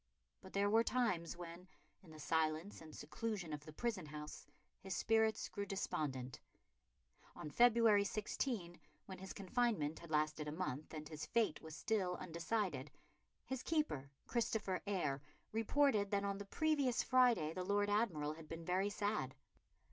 [0.41, 1.67] But there were times when,
[2.01, 4.47] in the silence and seclusion of the prison house,
[4.79, 6.39] his spirits grew despondent.
[7.35, 12.15] On February 16, when his confinement had lasted a month, and his fate was still
[12.15, 12.89] undecided,
[13.45, 18.65] his keeper, Christopher Eyre, reported that on the previous Friday the Lord Admiral had been
[18.65, 19.35] very sad.